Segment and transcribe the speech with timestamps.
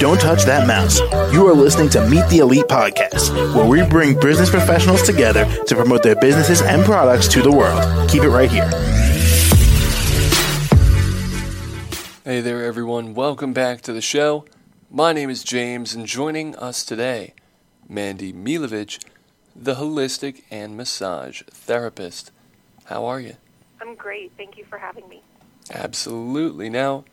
[0.00, 0.98] Don't touch that mouse.
[1.32, 5.76] You are listening to Meet the Elite podcast, where we bring business professionals together to
[5.76, 8.10] promote their businesses and products to the world.
[8.10, 8.68] Keep it right here.
[12.24, 13.14] Hey there, everyone.
[13.14, 14.44] Welcome back to the show.
[14.90, 17.34] My name is James, and joining us today,
[17.88, 18.98] Mandy Milovich,
[19.54, 22.32] the holistic and massage therapist.
[22.86, 23.36] How are you?
[23.80, 24.32] I'm great.
[24.36, 25.22] Thank you for having me.
[25.70, 26.68] Absolutely.
[26.68, 27.04] Now,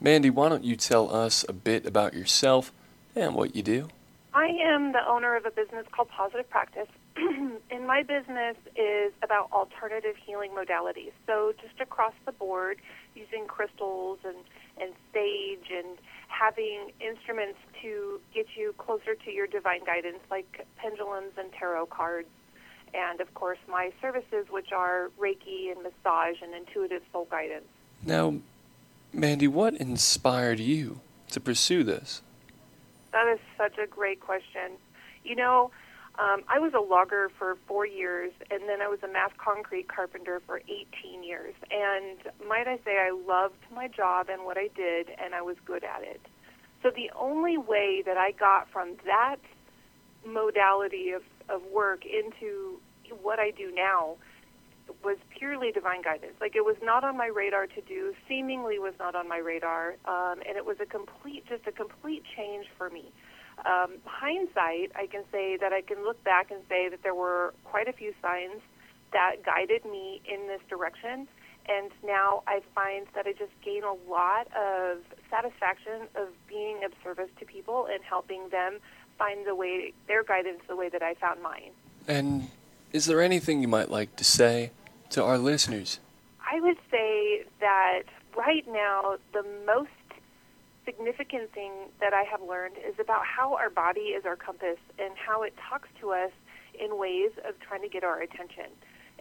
[0.00, 2.72] Mandy, why don't you tell us a bit about yourself
[3.16, 3.88] and what you do?
[4.34, 9.50] I am the owner of a business called Positive Practice, and my business is about
[9.52, 11.12] alternative healing modalities.
[11.26, 12.78] So, just across the board,
[13.14, 14.36] using crystals and,
[14.80, 21.32] and sage and having instruments to get you closer to your divine guidance, like pendulums
[21.38, 22.28] and tarot cards.
[22.92, 27.66] And of course, my services, which are Reiki and massage and intuitive soul guidance.
[28.02, 28.36] Now,
[29.12, 32.22] Mandy, what inspired you to pursue this?
[33.12, 34.72] That is such a great question.
[35.24, 35.70] You know,
[36.18, 39.88] um, I was a logger for four years, and then I was a mass concrete
[39.88, 41.54] carpenter for 18 years.
[41.70, 45.56] And might I say, I loved my job and what I did, and I was
[45.64, 46.20] good at it.
[46.82, 49.38] So the only way that I got from that
[50.24, 52.78] modality of, of work into
[53.22, 54.16] what I do now
[55.02, 56.34] was purely divine guidance.
[56.40, 59.96] Like it was not on my radar to do, seemingly was not on my radar,
[60.04, 63.12] um, and it was a complete, just a complete change for me.
[63.64, 67.54] Um, hindsight, I can say that I can look back and say that there were
[67.64, 68.60] quite a few signs
[69.12, 71.28] that guided me in this direction,
[71.66, 74.98] and now I find that I just gain a lot of
[75.30, 78.80] satisfaction of being of service to people and helping them
[79.16, 81.70] find the way their guidance the way that I found mine.
[82.08, 82.48] And
[82.94, 84.70] is there anything you might like to say
[85.10, 85.98] to our listeners?
[86.48, 88.04] I would say that
[88.36, 89.90] right now, the most
[90.84, 95.12] significant thing that I have learned is about how our body is our compass and
[95.16, 96.30] how it talks to us
[96.78, 98.66] in ways of trying to get our attention.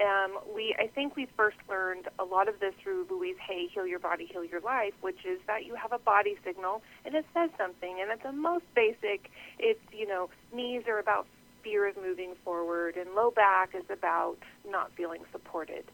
[0.00, 3.86] Um, we, I think we first learned a lot of this through Louise Hay, Heal
[3.86, 7.24] Your Body, Heal Your Life, which is that you have a body signal and it
[7.34, 7.98] says something.
[8.00, 9.30] And at the most basic,
[9.60, 11.26] it's, you know, knees are about
[11.62, 14.38] fear of moving forward, and low back is about
[14.68, 15.84] not feeling supported.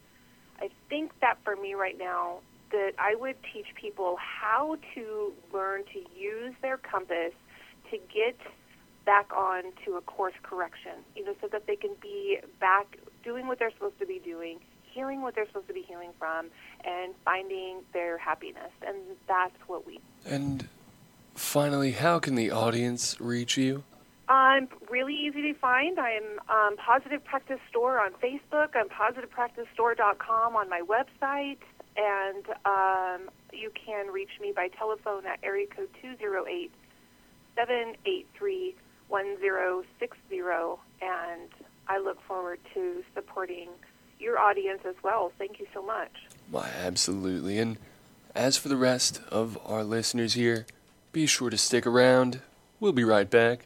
[0.59, 2.39] I think that for me right now,
[2.71, 7.33] that I would teach people how to learn to use their compass
[7.91, 8.37] to get
[9.05, 13.47] back on to a course correction, you know, so that they can be back doing
[13.47, 16.47] what they're supposed to be doing, healing what they're supposed to be healing from,
[16.83, 18.71] and finding their happiness.
[18.85, 18.97] And
[19.27, 19.99] that's what we.
[20.25, 20.67] And
[21.35, 23.83] finally, how can the audience reach you?
[24.29, 25.97] I'm really easy to find.
[25.99, 28.75] I'm um, Positive Practice Store on Facebook.
[28.75, 31.59] I'm positivepracticestore.com on my website.
[31.95, 36.71] And um, you can reach me by telephone at area code 208
[37.55, 38.75] 783
[39.07, 40.39] 1060.
[41.01, 41.49] And
[41.87, 43.69] I look forward to supporting
[44.19, 45.31] your audience as well.
[45.37, 46.11] Thank you so much.
[46.51, 47.57] Why, absolutely.
[47.59, 47.77] And
[48.35, 50.65] as for the rest of our listeners here,
[51.13, 52.41] be sure to stick around.
[52.79, 53.65] We'll be right back.